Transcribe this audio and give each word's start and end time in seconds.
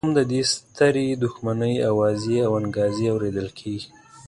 اوس 0.03 0.07
هم 0.09 0.17
د 0.19 0.21
دې 0.31 0.41
سترې 0.53 1.05
دښمنۍ 1.23 1.75
اوازې 1.89 2.37
او 2.47 2.51
انګازې 2.61 3.05
اورېدل 3.13 3.47
کېږي. 3.59 3.89